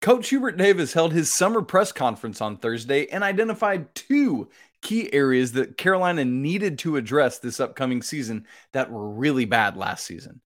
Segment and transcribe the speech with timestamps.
[0.00, 4.48] Coach Hubert Davis held his summer press conference on Thursday and identified two
[4.80, 10.06] key areas that Carolina needed to address this upcoming season that were really bad last
[10.06, 10.40] season.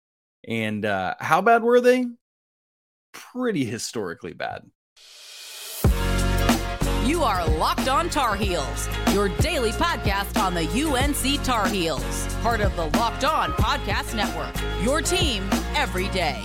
[0.48, 2.08] And uh, how bad were they?
[3.14, 4.64] Pretty historically bad.
[7.06, 12.60] You are Locked On Tar Heels, your daily podcast on the UNC Tar Heels, part
[12.60, 14.56] of the Locked On Podcast Network.
[14.84, 16.42] Your team every day.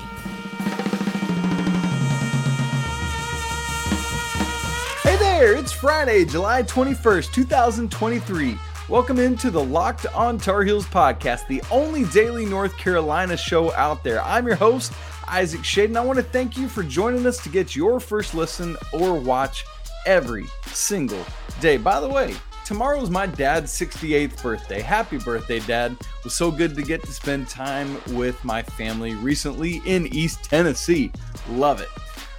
[5.38, 8.58] There, it's Friday, July 21st, 2023.
[8.88, 14.02] Welcome into the Locked On Tar Heels podcast, the only daily North Carolina show out
[14.02, 14.20] there.
[14.24, 14.92] I'm your host,
[15.28, 15.84] Isaac Schade.
[15.84, 19.14] And I want to thank you for joining us to get your first listen or
[19.14, 19.64] watch
[20.06, 21.24] every single
[21.60, 21.76] day.
[21.76, 24.80] By the way, tomorrow's my dad's 68th birthday.
[24.80, 25.92] Happy birthday, Dad.
[25.92, 30.42] It was so good to get to spend time with my family recently in East
[30.42, 31.12] Tennessee.
[31.50, 31.88] Love it.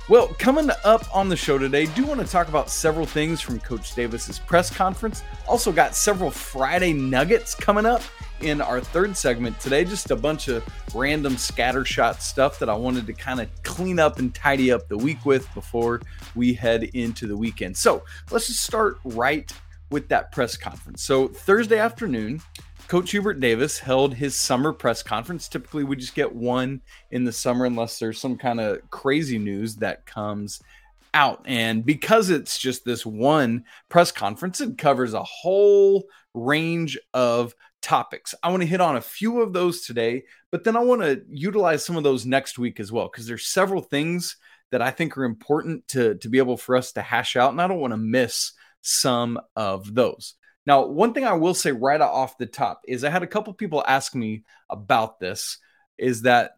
[0.10, 3.60] Well, coming up on the show today, do want to talk about several things from
[3.60, 5.22] Coach Davis's press conference.
[5.48, 8.02] Also got several Friday nuggets coming up
[8.42, 9.86] in our third segment today.
[9.86, 14.18] Just a bunch of random scattershot stuff that I wanted to kind of clean up
[14.18, 16.02] and tidy up the week with before
[16.34, 17.78] we head into the weekend.
[17.78, 19.54] So let's just start right
[19.92, 21.04] with that press conference.
[21.04, 22.42] So Thursday afternoon,
[22.90, 25.48] Coach Hubert Davis held his summer press conference.
[25.48, 29.76] Typically, we just get one in the summer unless there's some kind of crazy news
[29.76, 30.60] that comes
[31.14, 31.40] out.
[31.46, 38.34] And because it's just this one press conference, it covers a whole range of topics.
[38.42, 41.22] I want to hit on a few of those today, but then I want to
[41.30, 44.36] utilize some of those next week as well, because there's several things
[44.72, 47.52] that I think are important to, to be able for us to hash out.
[47.52, 50.34] And I don't want to miss some of those.
[50.66, 53.54] Now, one thing I will say right off the top is I had a couple
[53.54, 55.58] people ask me about this
[55.98, 56.52] is that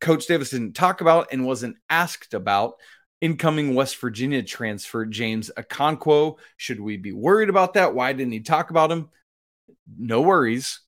[0.00, 2.74] Coach Davis didn't talk about and wasn't asked about
[3.20, 6.38] incoming West Virginia transfer James Okonkwo.
[6.56, 7.94] Should we be worried about that?
[7.94, 9.10] Why didn't he talk about him?
[9.98, 10.80] No worries.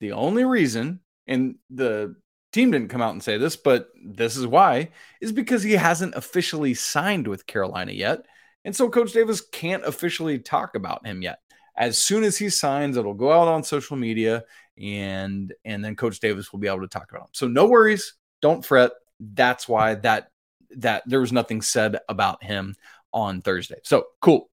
[0.00, 2.16] The only reason, and the
[2.52, 4.90] team didn't come out and say this, but this is why,
[5.20, 8.24] is because he hasn't officially signed with Carolina yet.
[8.64, 11.40] And so Coach Davis can't officially talk about him yet
[11.78, 14.44] as soon as he signs, it'll go out on social media
[14.76, 17.32] and and then Coach Davis will be able to talk about him.
[17.32, 18.90] So no worries, don't fret.
[19.20, 20.30] That's why that
[20.76, 22.74] that there was nothing said about him
[23.12, 23.78] on Thursday.
[23.84, 24.50] So cool.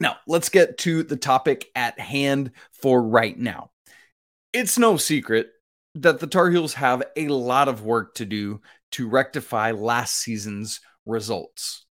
[0.00, 3.70] Now let's get to the topic at hand for right now.
[4.52, 5.48] It's no secret
[5.94, 8.60] that the Tar Heels have a lot of work to do
[8.92, 11.86] to rectify last season's results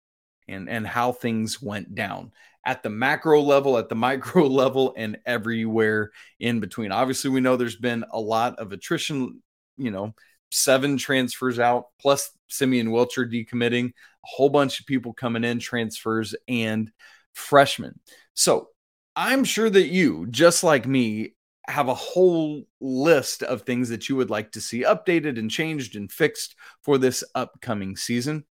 [0.48, 2.32] and and how things went down
[2.66, 6.92] at the macro level, at the micro level, and everywhere in between.
[6.92, 9.42] Obviously, we know there's been a lot of attrition,
[9.78, 10.14] you know,
[10.52, 13.92] seven transfers out, plus Simeon Wilcher decommitting, a
[14.24, 16.92] whole bunch of people coming in, transfers and
[17.34, 18.00] freshmen.
[18.34, 18.70] So
[19.16, 21.36] I'm sure that you, just like me,
[21.68, 25.96] have a whole list of things that you would like to see updated and changed
[25.96, 28.46] and fixed for this upcoming season.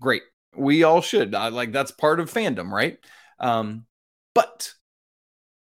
[0.00, 0.22] Great.
[0.56, 1.34] We all should.
[1.34, 2.98] I, like that's part of fandom, right?
[3.38, 3.86] Um,
[4.34, 4.72] but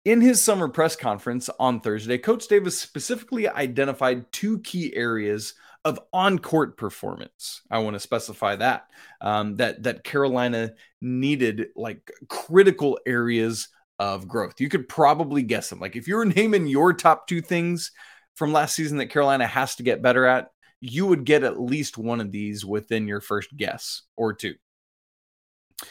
[0.05, 6.00] in his summer press conference on Thursday, Coach Davis specifically identified two key areas of
[6.12, 7.62] on-court performance.
[7.71, 8.87] I want to specify that
[9.21, 13.69] um, that that Carolina needed like critical areas
[13.99, 14.60] of growth.
[14.60, 15.81] You could probably guess them.
[15.81, 17.93] Like if you were naming your top two things
[18.34, 20.50] from last season that Carolina has to get better at,
[20.81, 24.55] you would get at least one of these within your first guess or two.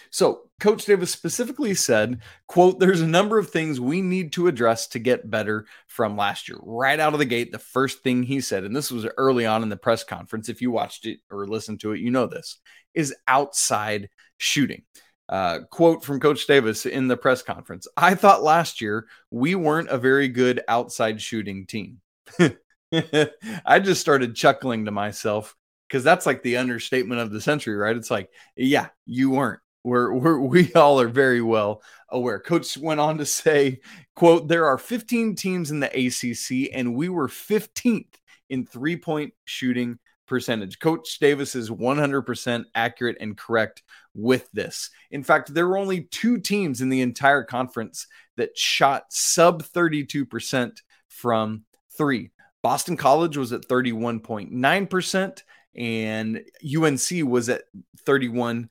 [0.10, 4.88] So, Coach Davis specifically said, quote, there's a number of things we need to address
[4.88, 6.58] to get better from last year.
[6.62, 9.64] Right out of the gate, the first thing he said, and this was early on
[9.64, 12.58] in the press conference, if you watched it or listened to it, you know this,
[12.94, 14.84] is outside shooting.
[15.30, 19.90] Uh, quote from Coach Davis in the press conference I thought last year we weren't
[19.90, 22.00] a very good outside shooting team.
[22.94, 25.54] I just started chuckling to myself
[25.88, 27.98] because that's like the understatement of the century, right?
[27.98, 32.40] It's like, yeah, you weren't we're, we're we all are very well aware.
[32.40, 33.80] Coach went on to say,
[34.16, 38.14] "quote There are 15 teams in the ACC, and we were 15th
[38.50, 39.98] in three point shooting
[40.28, 40.80] percentage.
[40.80, 43.82] Coach Davis is 100% accurate and correct
[44.14, 44.90] with this.
[45.10, 50.78] In fact, there were only two teams in the entire conference that shot sub 32%
[51.08, 51.64] from
[51.98, 52.32] three.
[52.62, 55.44] Boston College was at 31.9%,
[55.76, 56.42] and
[56.76, 57.62] UNC was at
[58.06, 58.70] 31.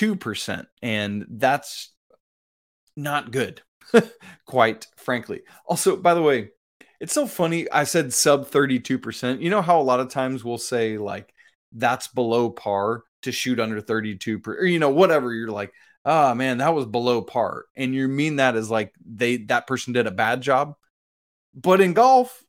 [0.00, 0.66] 2%.
[0.82, 1.92] And that's
[2.96, 3.62] not good,
[4.46, 5.42] quite frankly.
[5.66, 6.50] Also, by the way,
[7.00, 7.70] it's so funny.
[7.70, 9.40] I said sub 32%.
[9.40, 11.32] You know how a lot of times we'll say like
[11.72, 15.32] that's below par to shoot under 32 per, or you know, whatever.
[15.32, 15.72] You're like,
[16.04, 17.66] oh man, that was below par.
[17.76, 20.74] And you mean that as like they that person did a bad job.
[21.54, 22.42] But in golf,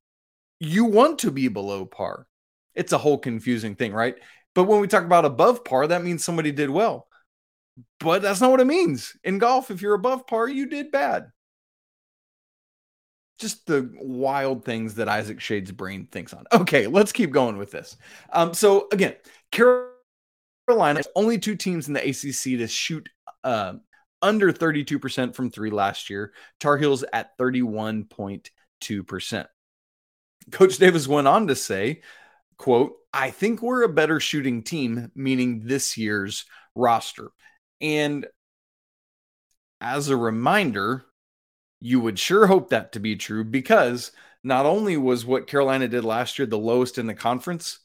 [0.60, 2.28] you want to be below par.
[2.76, 4.16] It's a whole confusing thing, right?
[4.54, 7.08] But when we talk about above par, that means somebody did well.
[8.00, 9.16] But that's not what it means.
[9.24, 11.32] In golf, if you're above par, you did bad.
[13.40, 16.46] Just the wild things that Isaac Schade's brain thinks on.
[16.54, 17.98] Okay, let's keep going with this.
[18.32, 19.16] Um, so again,
[19.52, 23.10] Carolina, only two teams in the ACC to shoot
[23.44, 23.74] uh,
[24.22, 26.34] under 32% from three last year.
[26.60, 29.46] Tar Heels at 31.2%.
[30.52, 32.02] Coach Davis went on to say,
[32.58, 36.46] quote, I think we're a better shooting team, meaning this year's
[36.76, 37.30] roster.
[37.82, 38.28] And
[39.80, 41.06] as a reminder,
[41.80, 44.12] you would sure hope that to be true because
[44.44, 47.80] not only was what Carolina did last year the lowest in the conference,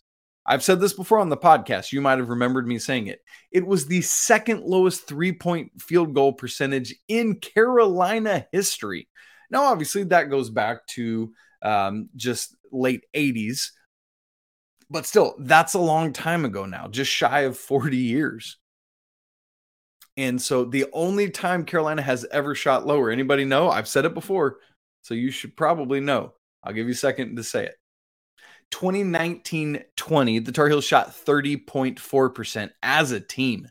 [0.44, 1.92] I've said this before on the podcast.
[1.92, 3.20] You might have remembered me saying it.
[3.50, 9.08] It was the second lowest three point field goal percentage in Carolina history.
[9.50, 11.32] Now, obviously, that goes back to
[11.62, 13.70] um, just late 80s,
[14.88, 18.58] but still, that's a long time ago now, just shy of 40 years.
[20.16, 23.70] And so the only time Carolina has ever shot lower, anybody know?
[23.70, 24.58] I've said it before,
[25.02, 26.32] so you should probably know.
[26.62, 27.76] I'll give you a second to say it.
[28.70, 33.68] 2019 20, the Tar Heels shot 30.4% as a team.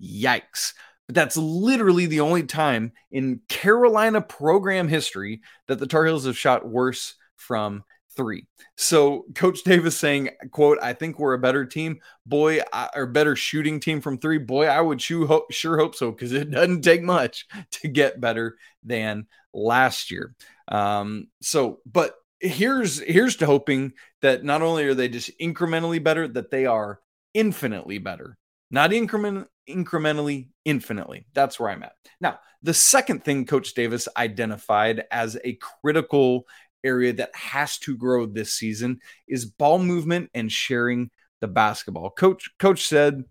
[0.00, 0.74] Yikes.
[1.06, 6.38] But that's literally the only time in Carolina program history that the Tar Heels have
[6.38, 7.84] shot worse from
[8.16, 8.46] three.
[8.76, 13.36] So Coach Davis saying, "quote I think we're a better team, boy, I, or better
[13.36, 14.38] shooting team from three.
[14.38, 18.20] Boy, I would sure hope, sure hope so because it doesn't take much to get
[18.20, 20.34] better than last year.
[20.68, 23.92] Um, so, but here's here's to hoping
[24.22, 27.00] that not only are they just incrementally better, that they are
[27.34, 28.36] infinitely better.
[28.70, 31.26] Not increment incrementally, infinitely.
[31.34, 31.92] That's where I'm at.
[32.20, 36.46] Now, the second thing Coach Davis identified as a critical
[36.86, 41.10] area that has to grow this season is ball movement and sharing
[41.40, 42.10] the basketball.
[42.10, 43.24] Coach coach said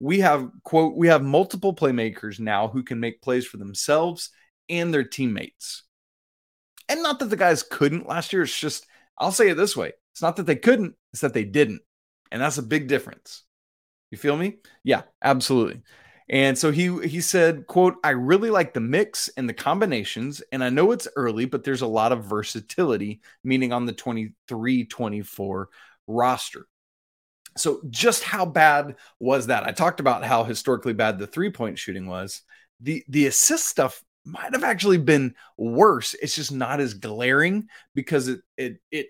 [0.00, 4.30] we have quote we have multiple playmakers now who can make plays for themselves
[4.68, 5.84] and their teammates.
[6.88, 8.86] And not that the guys couldn't last year, it's just
[9.18, 9.92] I'll say it this way.
[10.12, 11.82] It's not that they couldn't, it's that they didn't.
[12.30, 13.44] And that's a big difference.
[14.10, 14.56] You feel me?
[14.84, 15.82] Yeah, absolutely.
[16.28, 20.42] And so he he said, quote, I really like the mix and the combinations.
[20.52, 25.66] And I know it's early, but there's a lot of versatility, meaning on the 23-24
[26.08, 26.66] roster.
[27.56, 29.64] So just how bad was that?
[29.64, 32.42] I talked about how historically bad the three-point shooting was.
[32.80, 36.14] The the assist stuff might have actually been worse.
[36.14, 39.06] It's just not as glaring because it it it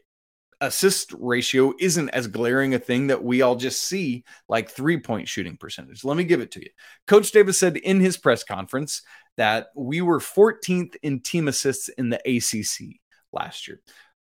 [0.60, 5.28] assist ratio isn't as glaring a thing that we all just see like three point
[5.28, 6.04] shooting percentage.
[6.04, 6.70] Let me give it to you.
[7.06, 9.02] Coach Davis said in his press conference
[9.36, 12.96] that we were 14th in team assists in the ACC
[13.32, 13.80] last year.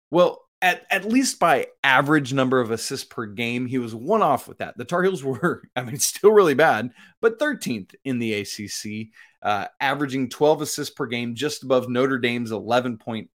[0.10, 4.48] Well, at, at least by average number of assists per game, he was one off
[4.48, 4.78] with that.
[4.78, 6.92] The Tar Heels were, I mean, still really bad,
[7.22, 9.10] but 13th in the ACC,
[9.42, 13.28] uh, averaging 12 assists per game, just above Notre Dame's 11.8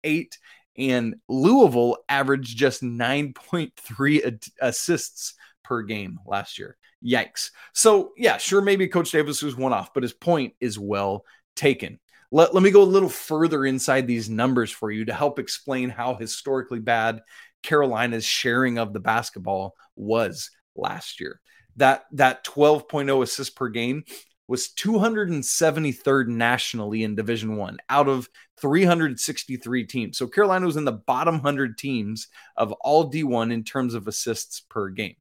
[0.78, 5.34] and Louisville averaged just 9.3 assists
[5.64, 6.76] per game last year.
[7.04, 7.50] Yikes.
[7.72, 11.24] So, yeah, sure, maybe Coach Davis was one off, but his point is well
[11.54, 11.98] taken.
[12.30, 15.90] Let, let me go a little further inside these numbers for you to help explain
[15.90, 17.20] how historically bad
[17.62, 21.40] Carolina's sharing of the basketball was last year.
[21.76, 24.04] That that 12.0 assists per game
[24.48, 28.28] was 273rd nationally in Division 1 out of
[28.60, 30.18] 363 teams.
[30.18, 34.60] So Carolina was in the bottom 100 teams of all D1 in terms of assists
[34.60, 35.16] per game.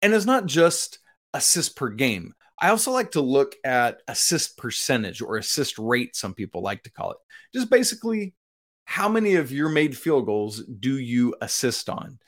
[0.00, 0.98] And it's not just
[1.34, 2.34] assists per game.
[2.60, 6.90] I also like to look at assist percentage or assist rate, some people like to
[6.90, 7.18] call it.
[7.54, 8.34] Just basically,
[8.84, 12.18] how many of your made field goals do you assist on?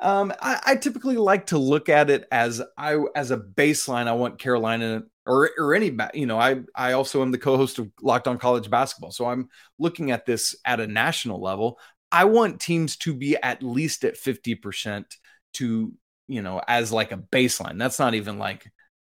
[0.00, 4.08] Um, I, I, typically like to look at it as I as a baseline.
[4.08, 7.90] I want Carolina or or any you know I I also am the co-host of
[8.00, 11.78] Locked On College Basketball, so I'm looking at this at a national level.
[12.10, 15.16] I want teams to be at least at fifty percent
[15.54, 15.92] to
[16.28, 17.78] you know as like a baseline.
[17.78, 18.64] That's not even like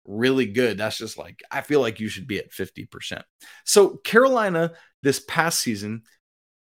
[0.05, 0.77] really good.
[0.77, 3.25] That's just like I feel like you should be at fifty percent.
[3.65, 6.03] So Carolina this past season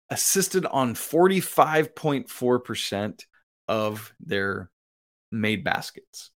[0.09, 3.26] assisted on forty five point four percent
[3.67, 4.69] of their
[5.31, 6.31] made baskets.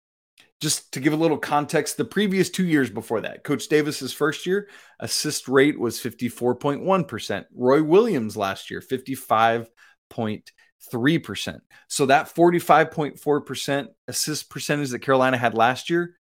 [0.60, 4.44] Just to give a little context, the previous two years before that, Coach Davis's first
[4.44, 4.68] year,
[4.98, 7.44] assist rate was 54.1%.
[7.54, 11.60] Roy Williams last year, 55.3%.
[11.86, 16.16] So that 45.4% assist percentage that Carolina had last year,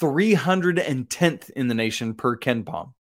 [0.00, 2.92] 310th in the nation per KenPom.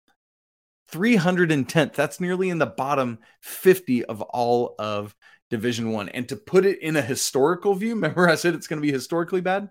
[0.92, 1.94] 310th.
[1.94, 5.14] That's nearly in the bottom 50 of all of
[5.50, 6.08] Division 1.
[6.10, 8.92] And to put it in a historical view, remember I said it's going to be
[8.92, 9.68] historically bad?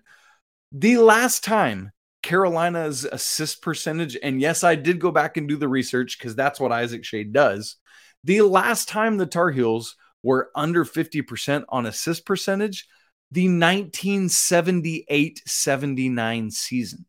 [0.72, 1.92] The last time
[2.22, 6.60] Carolina's assist percentage, and yes, I did go back and do the research because that's
[6.60, 7.78] what Isaac Schade does.
[8.24, 12.88] The last time the Tar Heels were under 50% on assist percentage,
[13.32, 17.06] the 1978 79 season.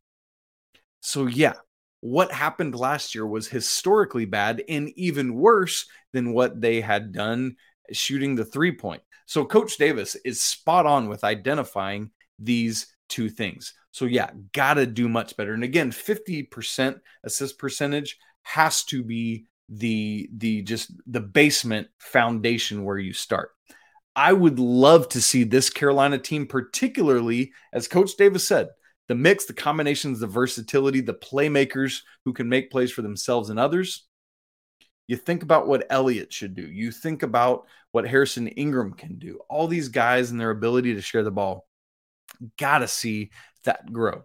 [1.01, 1.55] So, yeah,
[2.01, 7.57] what happened last year was historically bad and even worse than what they had done
[7.93, 9.03] shooting the three point.
[9.27, 13.75] So, Coach Davis is spot on with identifying these two things.
[13.91, 15.55] So, yeah, got to do much better.
[15.55, 22.99] And again, 50% assist percentage has to be the the just the basement foundation where
[22.99, 23.51] you start.
[24.15, 28.69] I would love to see this Carolina team, particularly as Coach Davis said,
[29.09, 33.59] the mix, the combinations, the versatility, the playmakers who can make plays for themselves and
[33.59, 34.05] others.
[35.07, 36.67] You think about what Elliott should do.
[36.67, 39.41] You think about what Harrison Ingram can do.
[39.49, 41.67] All these guys and their ability to share the ball.
[42.59, 43.31] Got to see
[43.65, 44.25] that grow.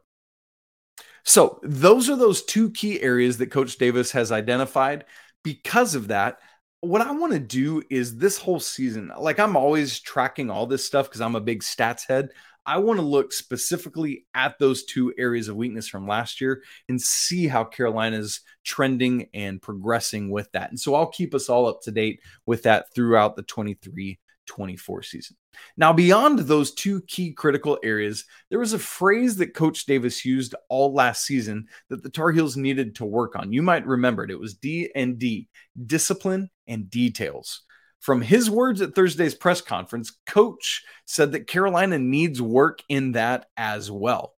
[1.23, 5.05] So, those are those two key areas that Coach Davis has identified
[5.43, 6.39] because of that,
[6.81, 10.83] what I want to do is this whole season, like I'm always tracking all this
[10.83, 12.29] stuff because I'm a big stats head.
[12.65, 17.01] I want to look specifically at those two areas of weakness from last year and
[17.01, 20.69] see how Carolina's trending and progressing with that.
[20.69, 25.03] And so I'll keep us all up to date with that throughout the 23 24
[25.03, 25.37] season.
[25.77, 30.55] Now, beyond those two key critical areas, there was a phrase that Coach Davis used
[30.67, 33.53] all last season that the Tar Heels needed to work on.
[33.53, 34.31] You might remember it.
[34.31, 35.47] It was D and D,
[35.85, 37.61] discipline and details.
[38.01, 43.45] From his words at Thursday's press conference, Coach said that Carolina needs work in that
[43.55, 44.35] as well.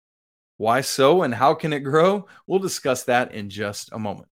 [0.58, 2.28] Why so and how can it grow?
[2.46, 4.28] We'll discuss that in just a moment.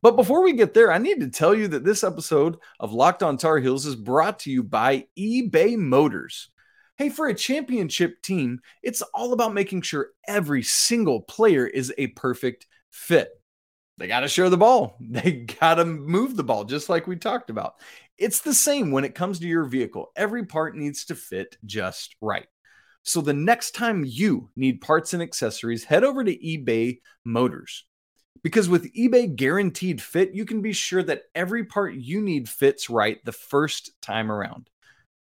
[0.00, 3.22] But before we get there, I need to tell you that this episode of Locked
[3.22, 6.48] on Tar Heels is brought to you by eBay Motors.
[6.96, 12.06] Hey, for a championship team, it's all about making sure every single player is a
[12.08, 13.30] perfect fit.
[14.00, 14.96] They got to share the ball.
[15.00, 17.74] They got to move the ball, just like we talked about.
[18.20, 20.12] It's the same when it comes to your vehicle.
[20.14, 22.46] Every part needs to fit just right.
[23.02, 27.86] So the next time you need parts and accessories, head over to eBay Motors.
[28.42, 32.90] Because with eBay Guaranteed Fit, you can be sure that every part you need fits
[32.90, 34.68] right the first time around.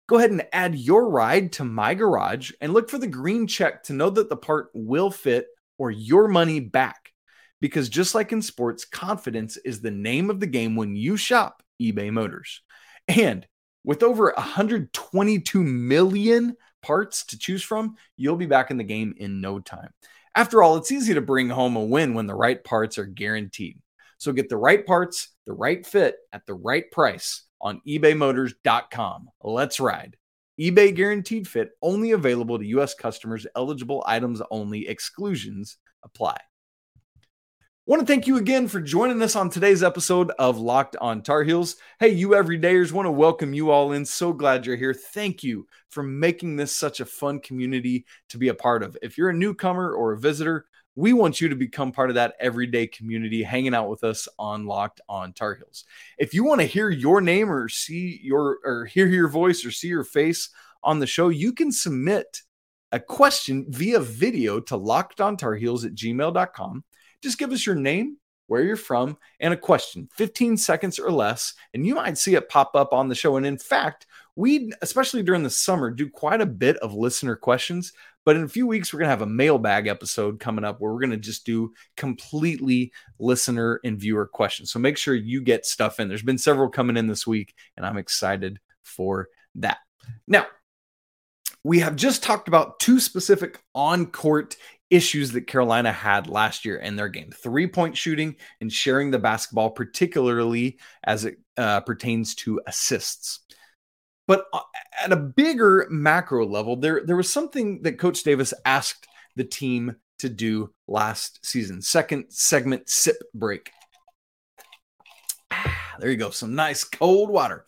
[0.08, 3.84] Go ahead and add your ride to my garage and look for the green check
[3.84, 5.46] to know that the part will fit
[5.77, 7.13] or your money back.
[7.62, 11.62] Because just like in sports, confidence is the name of the game when you shop
[11.79, 12.63] eBay Motors.
[13.10, 13.46] And
[13.84, 19.42] with over 122 million parts to choose from, you'll be back in the game in
[19.42, 19.89] no time.
[20.36, 23.82] After all, it's easy to bring home a win when the right parts are guaranteed.
[24.20, 29.30] So get the right parts, the right fit at the right price on ebaymotors.com.
[29.42, 30.16] Let's ride.
[30.60, 32.94] eBay guaranteed fit only available to U.S.
[32.94, 36.38] customers, eligible items only, exclusions apply
[37.89, 41.41] want to thank you again for joining us on today's episode of Locked on Tar
[41.41, 41.77] Heels.
[42.00, 44.05] Hey, you everydayers, want to welcome you all in.
[44.05, 44.93] So glad you're here.
[44.93, 48.96] Thank you for making this such a fun community to be a part of.
[49.01, 52.36] If you're a newcomer or a visitor, we want you to become part of that
[52.39, 55.86] everyday community hanging out with us on Locked on Tar Heels.
[56.19, 59.72] If you want to hear your name or see your or hear your voice or
[59.72, 60.50] see your face
[60.84, 62.43] on the show, you can submit
[62.91, 66.84] a question via video to lockedontarheels at gmail.com
[67.21, 71.53] just give us your name, where you're from, and a question, 15 seconds or less,
[71.73, 73.38] and you might see it pop up on the show.
[73.38, 77.93] And in fact, we, especially during the summer, do quite a bit of listener questions.
[78.25, 80.91] But in a few weeks, we're going to have a mailbag episode coming up where
[80.91, 84.71] we're going to just do completely listener and viewer questions.
[84.71, 86.07] So make sure you get stuff in.
[86.07, 89.77] There's been several coming in this week, and I'm excited for that.
[90.27, 90.47] Now,
[91.63, 94.55] we have just talked about two specific on court
[94.89, 99.19] issues that Carolina had last year in their game three point shooting and sharing the
[99.19, 103.41] basketball, particularly as it uh, pertains to assists.
[104.27, 104.62] But uh,
[105.03, 109.96] at a bigger macro level, there, there was something that Coach Davis asked the team
[110.19, 111.81] to do last season.
[111.81, 113.72] Second segment sip break.
[115.51, 116.29] Ah, there you go.
[116.29, 117.65] Some nice cold water.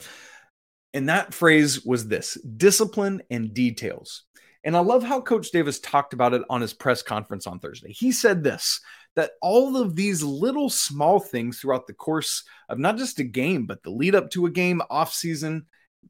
[0.94, 4.24] And that phrase was this discipline and details.
[4.64, 7.92] And I love how Coach Davis talked about it on his press conference on Thursday.
[7.92, 8.80] He said this
[9.16, 13.66] that all of these little small things throughout the course of not just a game,
[13.66, 15.66] but the lead up to a game, off season,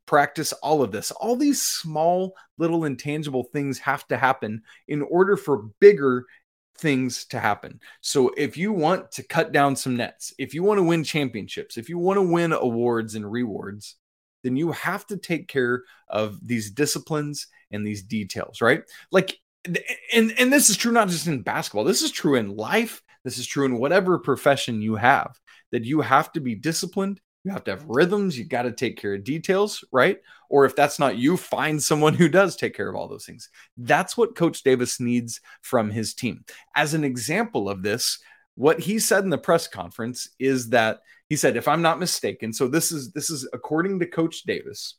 [0.05, 1.09] practice, all of this.
[1.11, 6.25] All these small, little intangible things have to happen in order for bigger
[6.77, 7.79] things to happen.
[8.01, 11.77] So if you want to cut down some nets, if you want to win championships,
[11.77, 13.95] if you want to win awards and rewards,
[14.43, 18.83] then you have to take care of these disciplines and these details, right?
[19.11, 19.37] Like
[20.13, 21.83] and and this is true not just in basketball.
[21.83, 23.01] This is true in life.
[23.23, 25.39] This is true in whatever profession you have.
[25.71, 28.37] That you have to be disciplined you have to have rhythms.
[28.37, 30.19] You got to take care of details, right?
[30.49, 33.49] Or if that's not you, find someone who does take care of all those things.
[33.77, 36.45] That's what Coach Davis needs from his team.
[36.75, 38.19] As an example of this,
[38.55, 40.99] what he said in the press conference is that
[41.29, 44.97] he said, if I'm not mistaken, so this is this is according to Coach Davis,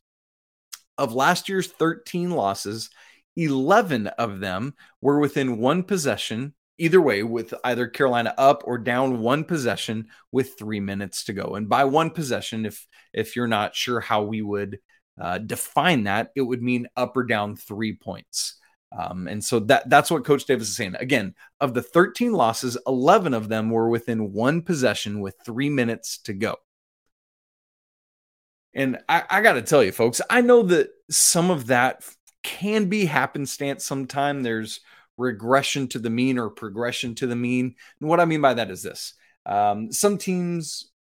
[1.03, 2.89] of last year's 13 losses,
[3.37, 9.19] 11 of them were within one possession either way with either Carolina up or down
[9.21, 11.57] one possession with 3 minutes to go.
[11.57, 14.79] And by one possession if if you're not sure how we would
[15.21, 18.59] uh, define that, it would mean up or down 3 points.
[18.97, 20.95] Um, and so that that's what Coach Davis is saying.
[21.01, 26.19] Again, of the 13 losses, 11 of them were within one possession with three minutes
[26.19, 26.57] to go.
[28.75, 32.05] And I, I got to tell you, folks, I know that some of that
[32.43, 33.85] can be happenstance.
[33.85, 34.81] Sometime there's
[35.19, 37.75] regression to the mean or progression to the mean.
[38.01, 39.15] And what I mean by that is this
[39.47, 40.91] um, some teams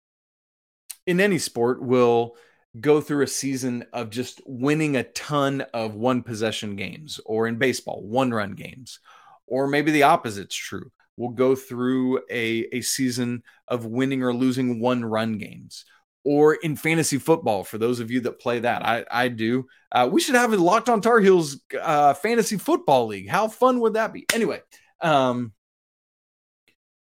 [1.06, 2.36] in any sport will
[2.80, 7.56] go through a season of just winning a ton of one possession games, or in
[7.56, 9.00] baseball, one run games,
[9.46, 10.90] or maybe the opposite's true.
[11.16, 15.84] We'll go through a, a season of winning or losing one run games
[16.24, 18.84] or in fantasy football for those of you that play that.
[18.86, 19.66] I, I do.
[19.90, 23.28] Uh, we should have a locked on tar heels uh, fantasy football league.
[23.28, 24.26] How fun would that be?
[24.32, 24.60] Anyway
[25.02, 25.52] um,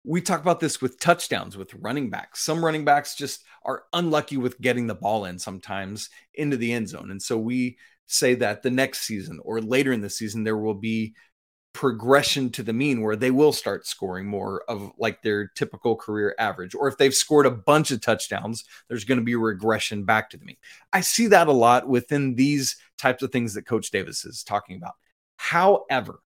[0.04, 2.44] we talk about this with touchdowns with running backs.
[2.44, 6.90] Some running backs just are unlucky with getting the ball in sometimes into the end
[6.90, 7.10] zone.
[7.12, 10.76] And so we say that the next season or later in the season there will
[10.76, 11.16] be
[11.76, 16.34] progression to the mean where they will start scoring more of like their typical career
[16.40, 16.74] average.
[16.74, 20.38] Or if they've scored a bunch of touchdowns, there's going to be regression back to
[20.38, 20.56] the mean.
[20.94, 24.78] I see that a lot within these types of things that Coach Davis is talking
[24.78, 24.94] about.
[25.36, 26.22] However,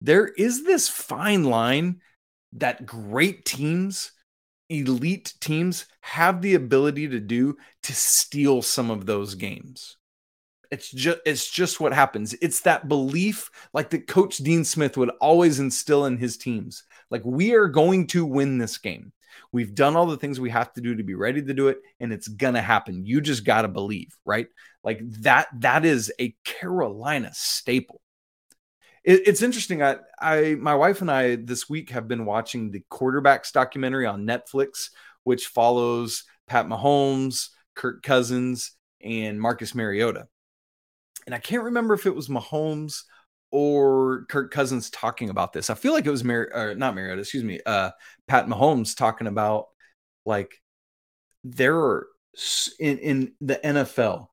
[0.00, 2.02] there is this fine line
[2.52, 4.12] that great teams,
[4.68, 9.96] elite teams, have the ability to do to steal some of those games.
[10.72, 12.34] It's just it's just what happens.
[12.40, 16.84] It's that belief like that coach Dean Smith would always instill in his teams.
[17.10, 19.12] Like we are going to win this game.
[19.52, 21.76] We've done all the things we have to do to be ready to do it
[22.00, 23.04] and it's going to happen.
[23.04, 24.46] You just got to believe, right?
[24.82, 28.00] Like that that is a Carolina staple.
[29.04, 29.82] It, it's interesting.
[29.82, 34.26] I I my wife and I this week have been watching the quarterbacks documentary on
[34.26, 34.88] Netflix
[35.24, 40.28] which follows Pat Mahomes, Kirk Cousins, and Marcus Mariota
[41.26, 43.02] and I can't remember if it was Mahomes
[43.50, 45.70] or Kirk Cousins talking about this.
[45.70, 47.90] I feel like it was Mar- or not Mariota, excuse me, uh,
[48.26, 49.66] Pat Mahomes talking about
[50.24, 50.60] like
[51.44, 52.06] there are
[52.78, 54.28] in in the NFL.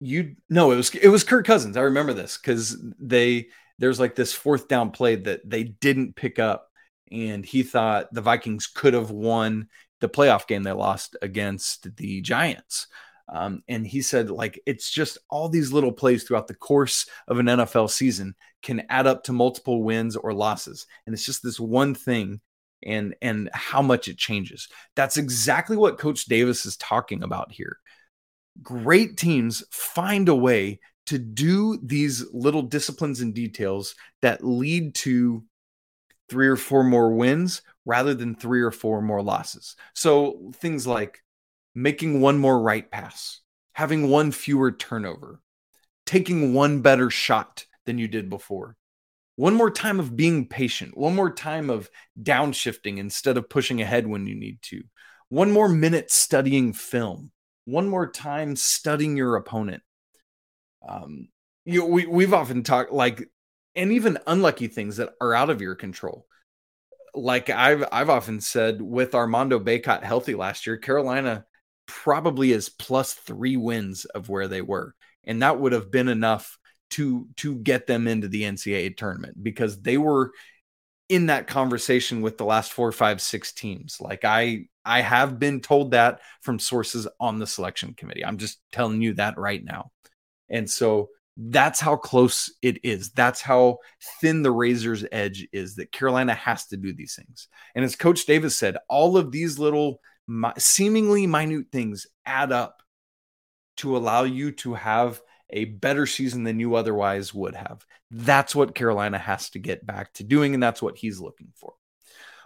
[0.00, 1.76] You no, it was it was Kirk Cousins.
[1.76, 6.38] I remember this because they there's like this fourth down play that they didn't pick
[6.38, 6.68] up,
[7.10, 9.68] and he thought the Vikings could have won
[10.00, 12.88] the playoff game they lost against the Giants.
[13.32, 17.38] Um, and he said, like, it's just all these little plays throughout the course of
[17.38, 20.86] an NFL season can add up to multiple wins or losses.
[21.06, 22.40] And it's just this one thing
[22.84, 24.68] and and how much it changes.
[24.96, 27.78] That's exactly what Coach Davis is talking about here.
[28.62, 35.42] Great teams find a way to do these little disciplines and details that lead to
[36.28, 39.74] three or four more wins rather than three or four more losses.
[39.94, 41.21] So things like
[41.74, 43.40] making one more right pass,
[43.72, 45.40] having one fewer turnover,
[46.06, 48.76] taking one better shot than you did before.
[49.36, 51.88] One more time of being patient, one more time of
[52.20, 54.82] downshifting instead of pushing ahead when you need to.
[55.30, 57.30] One more minute studying film,
[57.64, 59.82] one more time studying your opponent.
[60.86, 61.28] Um,
[61.64, 63.30] you we we've often talked like
[63.74, 66.26] and even unlucky things that are out of your control.
[67.14, 71.46] Like I've I've often said with Armando Bacot healthy last year, Carolina
[71.86, 74.94] probably is plus three wins of where they were.
[75.24, 76.58] And that would have been enough
[76.90, 80.32] to to get them into the NCAA tournament because they were
[81.08, 83.98] in that conversation with the last four, five, six teams.
[84.00, 88.24] Like I I have been told that from sources on the selection committee.
[88.24, 89.90] I'm just telling you that right now.
[90.48, 93.10] And so that's how close it is.
[93.10, 93.78] That's how
[94.20, 97.48] thin the razor's edge is that Carolina has to do these things.
[97.74, 100.00] And as Coach Davis said, all of these little
[100.58, 102.82] seemingly minute things add up
[103.78, 107.84] to allow you to have a better season than you otherwise would have.
[108.10, 111.74] That's what Carolina has to get back to doing, and that's what he's looking for.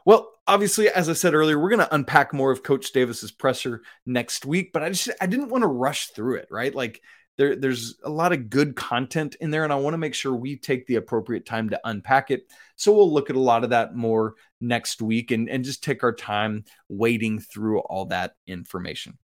[0.05, 3.83] Well, obviously, as I said earlier, we're going to unpack more of Coach Davis's presser
[4.07, 6.75] next week, but I just I didn't want to rush through it, right?
[6.75, 7.03] Like
[7.37, 10.35] there, there's a lot of good content in there, and I want to make sure
[10.35, 12.51] we take the appropriate time to unpack it.
[12.77, 16.03] So we'll look at a lot of that more next week and, and just take
[16.03, 19.19] our time wading through all that information.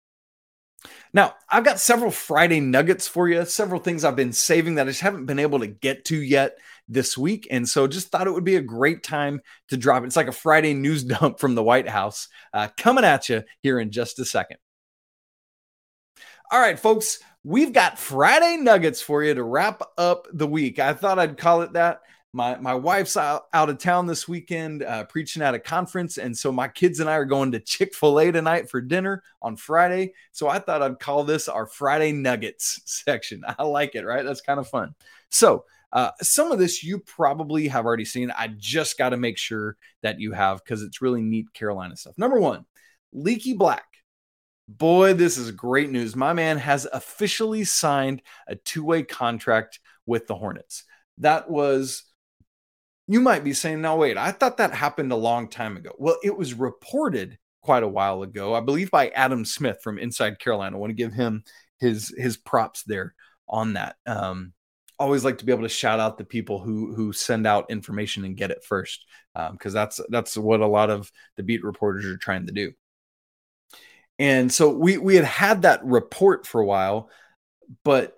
[1.15, 4.91] Now, I've got several Friday nuggets for you, several things I've been saving that I
[4.91, 7.47] just haven't been able to get to yet this week.
[7.51, 10.07] And so just thought it would be a great time to drop it.
[10.07, 13.79] It's like a Friday news dump from the White House uh, coming at you here
[13.79, 14.59] in just a second.
[16.51, 20.79] All right, folks, we've got Friday nuggets for you to wrap up the week.
[20.79, 22.03] I thought I'd call it that.
[22.35, 26.35] My my wife's out, out of town this weekend uh, preaching at a conference and
[26.35, 30.15] so my kids and i are going to chick-fil-a tonight for dinner on friday.
[30.31, 33.43] So i thought i'd call this our friday nuggets section.
[33.47, 34.25] I like it right?
[34.25, 34.95] That's kind of fun.
[35.29, 38.31] So uh, some of this you probably have already seen.
[38.31, 42.17] I just got to make sure that you have because it's really neat carolina stuff.
[42.17, 42.65] Number one
[43.13, 43.92] leaky black
[44.79, 50.35] boy this is great news my man has officially signed a two-way contract with the
[50.35, 50.85] hornets
[51.19, 52.05] that was
[53.09, 55.91] you might be saying, now, wait, I thought that happened a long time ago.
[55.99, 60.39] Well, it was reported quite a while ago, I believe by Adam Smith from Inside
[60.39, 60.77] Carolina.
[60.77, 61.45] I want to give him
[61.79, 63.15] his his props there
[63.49, 63.97] on that.
[64.07, 64.53] Um,
[64.99, 68.25] always like to be able to shout out the people who who send out information
[68.25, 69.05] and get it first,
[69.35, 72.73] because um, that's that's what a lot of the beat reporters are trying to do.
[74.23, 77.11] And so we we had had that report for a while,
[77.83, 78.17] but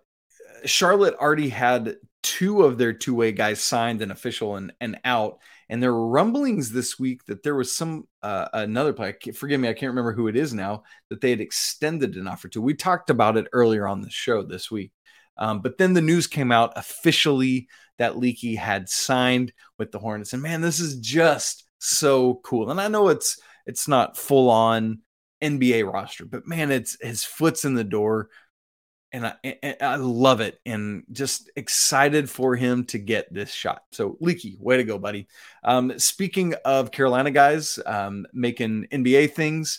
[0.66, 5.38] Charlotte already had two of their two way guys signed and official and, and out.
[5.70, 9.16] And there were rumblings this week that there was some uh, another player.
[9.34, 10.82] Forgive me, I can't remember who it is now.
[11.08, 12.60] That they had extended an offer to.
[12.60, 14.92] We talked about it earlier on the show this week,
[15.38, 20.34] um, but then the news came out officially that Leaky had signed with the Hornets.
[20.34, 22.70] And man, this is just so cool.
[22.70, 24.98] And I know it's it's not full on
[25.44, 28.30] NBA roster, but man, it's his foot's in the door
[29.14, 33.82] and I, and I love it and just excited for him to get this shot.
[33.92, 35.28] So Leaky, way to go, buddy.
[35.62, 39.78] Um, speaking of Carolina guys um, making NBA things,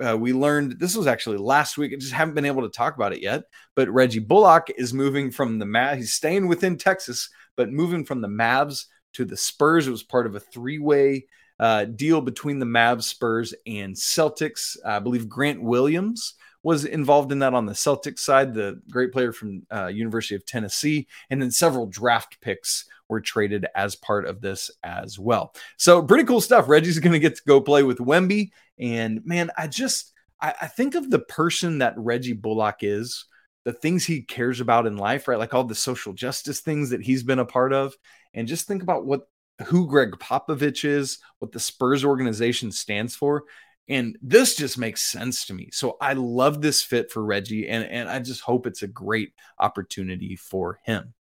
[0.00, 1.92] uh, we learned this was actually last week.
[1.92, 3.42] I just haven't been able to talk about it yet.
[3.74, 5.96] But Reggie Bullock is moving from the Mavs.
[5.96, 9.88] He's staying within Texas, but moving from the Mavs to the Spurs.
[9.88, 11.26] It was part of a three-way
[11.58, 14.76] uh, deal between the Mavs, Spurs, and Celtics.
[14.84, 19.32] I believe Grant Williams was involved in that on the Celtics side, the great player
[19.32, 24.40] from uh, University of Tennessee, and then several draft picks were traded as part of
[24.40, 25.54] this as well.
[25.76, 26.68] So pretty cool stuff.
[26.68, 30.66] Reggie's going to get to go play with Wemby, and man, I just I, I
[30.66, 33.26] think of the person that Reggie Bullock is,
[33.64, 35.38] the things he cares about in life, right?
[35.38, 37.94] Like all the social justice things that he's been a part of,
[38.34, 39.28] and just think about what
[39.64, 43.44] who Gregg Popovich is, what the Spurs organization stands for.
[43.88, 45.70] And this just makes sense to me.
[45.72, 49.32] So I love this fit for Reggie, and, and I just hope it's a great
[49.58, 51.14] opportunity for him.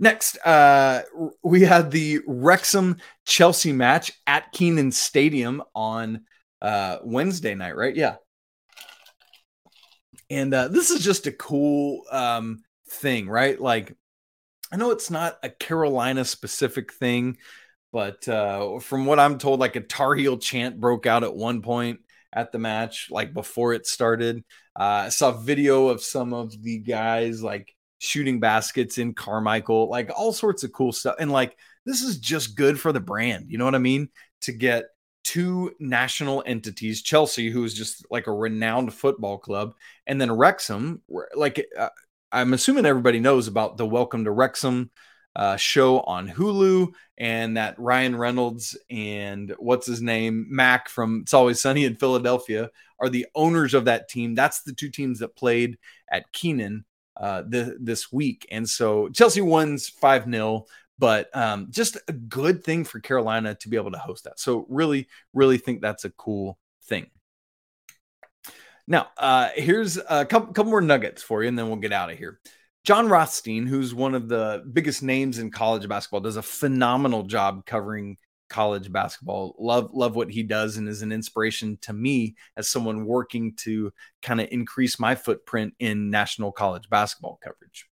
[0.00, 1.02] Next, uh,
[1.42, 6.24] we had the Wrexham Chelsea match at Kenan Stadium on
[6.60, 7.94] uh, Wednesday night, right?
[7.94, 8.16] Yeah.
[10.30, 13.60] And uh, this is just a cool um, thing, right?
[13.60, 13.96] Like,
[14.70, 17.38] I know it's not a Carolina specific thing,
[17.92, 21.62] but uh, from what I'm told, like a Tar Heel chant broke out at one
[21.62, 22.00] point
[22.32, 24.44] at the match, like before it started.
[24.78, 30.10] Uh, I saw video of some of the guys like shooting baskets in Carmichael, like
[30.14, 31.16] all sorts of cool stuff.
[31.18, 33.46] And like this is just good for the brand.
[33.48, 34.10] You know what I mean?
[34.42, 34.84] To get
[35.24, 39.74] two national entities, Chelsea, who is just like a renowned football club,
[40.06, 41.02] and then Wrexham,
[41.34, 41.88] like uh,
[42.30, 44.90] I'm assuming everybody knows about the Welcome to Wrexham
[45.34, 51.32] uh, show on Hulu, and that Ryan Reynolds and what's his name, Mac from It's
[51.32, 54.34] Always Sunny in Philadelphia, are the owners of that team.
[54.34, 55.78] That's the two teams that played
[56.10, 56.84] at Kenan
[57.16, 58.46] uh, the, this week.
[58.50, 60.66] And so Chelsea wins 5 0,
[60.98, 64.38] but um, just a good thing for Carolina to be able to host that.
[64.38, 67.06] So, really, really think that's a cool thing.
[68.88, 72.10] Now, uh, here's a couple, couple more nuggets for you, and then we'll get out
[72.10, 72.40] of here.
[72.84, 77.66] Jon Rothstein, who's one of the biggest names in college basketball, does a phenomenal job
[77.66, 78.16] covering
[78.48, 79.54] college basketball.
[79.58, 83.92] Love love what he does and is an inspiration to me as someone working to
[84.22, 87.86] kind of increase my footprint in national college basketball coverage.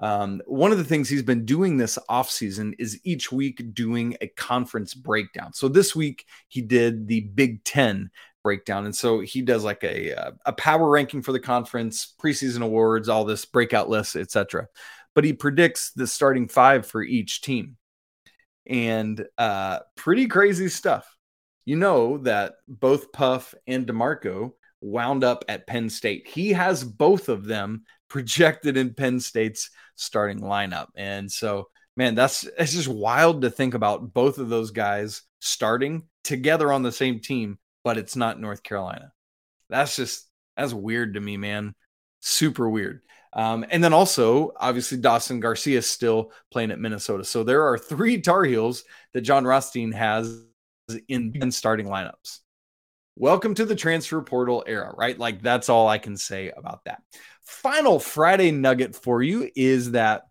[0.00, 4.28] Um, one of the things he's been doing this offseason is each week doing a
[4.28, 5.54] conference breakdown.
[5.54, 8.10] So this week he did the Big Ten
[8.42, 8.84] breakdown.
[8.84, 13.08] And so he does like a uh, a power ranking for the conference, preseason awards,
[13.08, 14.68] all this breakout lists, etc.
[15.14, 17.76] But he predicts the starting five for each team,
[18.66, 21.16] and uh, pretty crazy stuff.
[21.64, 26.28] You know that both Puff and D'Marco wound up at Penn State.
[26.28, 32.44] He has both of them projected in Penn State's starting lineup, and so man, that's
[32.56, 37.20] it's just wild to think about both of those guys starting together on the same
[37.20, 39.14] team, but it's not North Carolina.
[39.70, 40.26] That's just
[40.58, 41.74] that's weird to me, man.
[42.20, 43.00] Super weird.
[43.32, 47.24] Um, and then also, obviously, Dawson Garcia is still playing at Minnesota.
[47.24, 50.44] So there are three Tar Heels that Jon Rothstein has
[51.08, 52.40] in starting lineups.
[53.16, 55.18] Welcome to the transfer portal era, right?
[55.18, 57.00] Like that's all I can say about that.
[57.40, 60.24] Final Friday nugget for you is that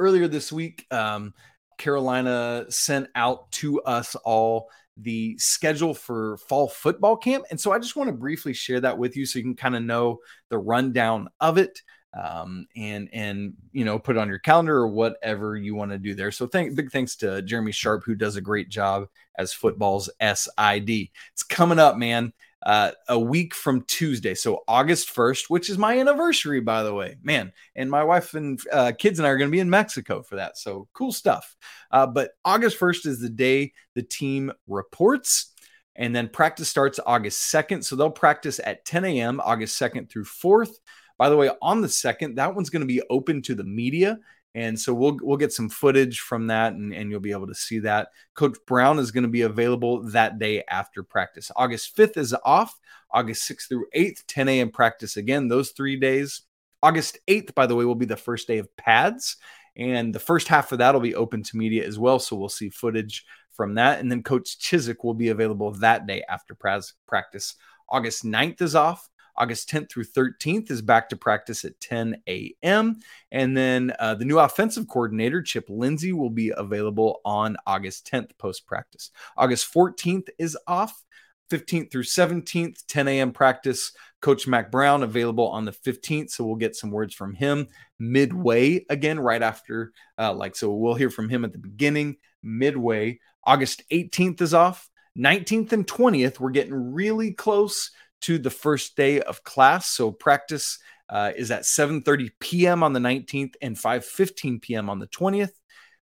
[0.00, 1.34] earlier this week, um,
[1.76, 7.44] Carolina sent out to us all the schedule for fall football camp.
[7.50, 9.76] And so I just want to briefly share that with you so you can kind
[9.76, 10.18] of know
[10.50, 11.82] the rundown of it
[12.20, 15.98] um, and and you know put it on your calendar or whatever you want to
[15.98, 16.30] do there.
[16.30, 20.90] So thank big thanks to Jeremy Sharp who does a great job as football's SID.
[20.90, 22.32] It's coming up, man
[22.64, 24.34] uh, a week from Tuesday.
[24.34, 27.52] So August 1st, which is my anniversary, by the way, man.
[27.76, 30.36] And my wife and uh, kids and I are going to be in Mexico for
[30.36, 30.56] that.
[30.56, 31.54] So cool stuff.
[31.90, 35.52] Uh, but August 1st is the day the team reports.
[35.96, 37.84] And then practice starts August 2nd.
[37.84, 40.72] So they'll practice at 10 a.m., August 2nd through 4th.
[41.18, 44.18] By the way, on the 2nd, that one's going to be open to the media.
[44.54, 47.54] And so we'll we'll get some footage from that and, and you'll be able to
[47.54, 48.08] see that.
[48.34, 51.50] Coach Brown is going to be available that day after practice.
[51.56, 52.78] August 5th is off.
[53.10, 54.70] August 6th through 8th, 10 a.m.
[54.70, 56.42] practice again, those three days.
[56.82, 59.36] August 8th, by the way, will be the first day of pads.
[59.76, 62.18] And the first half of that will be open to media as well.
[62.18, 64.00] So we'll see footage from that.
[64.00, 67.54] And then Coach Chizik will be available that day after practice.
[67.88, 69.08] August 9th is off.
[69.36, 73.00] August 10th through 13th is back to practice at 10 a.m.
[73.32, 78.30] And then uh, the new offensive coordinator, Chip Lindsey, will be available on August 10th
[78.38, 79.10] post practice.
[79.36, 81.02] August 14th is off.
[81.50, 83.30] 15th through 17th, 10 a.m.
[83.30, 83.92] practice.
[84.20, 86.30] Coach Mack Brown available on the 15th.
[86.30, 87.68] So we'll get some words from him
[87.98, 93.20] midway again, right after, uh, like, so we'll hear from him at the beginning, midway.
[93.44, 94.88] August 18th is off.
[95.16, 97.92] 19th and 20th, we're getting really close
[98.24, 99.88] to the first day of class.
[99.88, 102.82] So practice uh, is at 7:30 p.m.
[102.82, 104.90] on the 19th and 5:15 p.m.
[104.90, 105.52] on the 20th.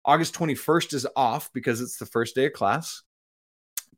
[0.05, 3.03] August 21st is off because it's the first day of class.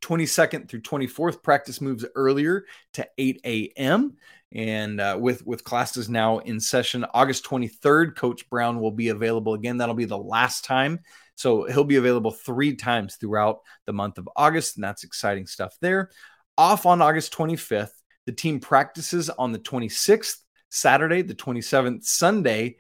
[0.01, 4.17] 22nd through 24th practice moves earlier to 8 a.m.
[4.53, 7.05] and uh, with with classes now in session.
[7.15, 9.79] August 23rd, Coach Brown will be available again.
[9.79, 11.01] That'll be the last time.
[11.35, 15.77] So he'll be available three times throughout the month of August, and that's exciting stuff
[15.81, 16.11] there.
[16.57, 17.93] Off on August 25th,
[18.29, 22.77] the team practices on the 26th, Saturday, the 27th, Sunday,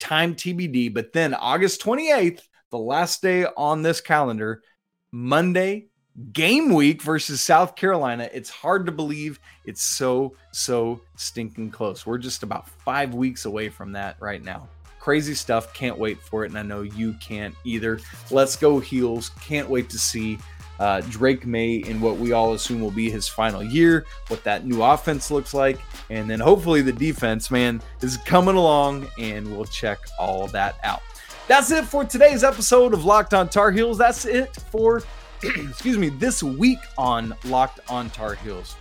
[0.00, 0.92] time TBD.
[0.92, 4.64] But then August 28th, the last day on this calendar,
[5.12, 5.90] Monday,
[6.32, 8.28] game week versus South Carolina.
[8.32, 12.04] It's hard to believe it's so, so stinking close.
[12.04, 14.68] We're just about five weeks away from that right now.
[14.98, 15.72] Crazy stuff.
[15.72, 16.48] Can't wait for it.
[16.48, 18.00] And I know you can't either.
[18.32, 19.30] Let's go, Heels.
[19.40, 20.36] Can't wait to see
[20.80, 24.66] uh, Drake Maye in what we all assume will be his final year, what that
[24.66, 29.66] new offense looks like, and then hopefully the defense, man, is coming along and we'll
[29.66, 31.02] check all that out.
[31.46, 33.98] That's it for today's episode of Locked on Tar Heels.
[33.98, 35.02] That's it for,
[35.42, 38.76] excuse me, this week on Locked on Tar Heels.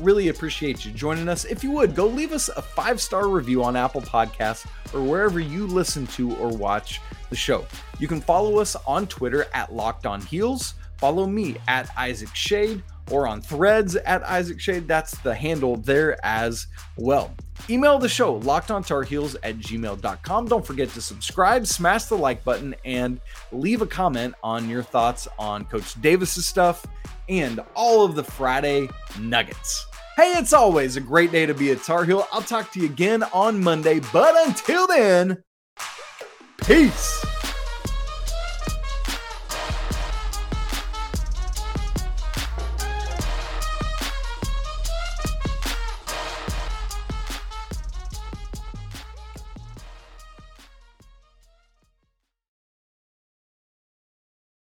[0.00, 1.44] Really appreciate you joining us.
[1.44, 5.38] If you would, go leave us a five star review on Apple Podcasts or wherever
[5.38, 7.66] you listen to or watch the show.
[8.00, 10.74] You can follow us on Twitter at Locked on Heels.
[11.02, 14.86] Follow me at Isaac Schade or on threads at Isaac Schade.
[14.86, 17.34] That's the handle there as well.
[17.68, 20.46] Email the show, lockedontarheels at gmail.com.
[20.46, 25.26] Don't forget to subscribe, smash the like button, and leave a comment on your thoughts
[25.40, 26.86] on Coach Davis's stuff
[27.28, 28.88] and all of the Friday
[29.18, 29.84] nuggets.
[30.14, 32.28] Hey, it's always a great day to be a Tar Heel.
[32.30, 35.42] I'll talk to you again on Monday, but until then,
[36.58, 37.24] peace.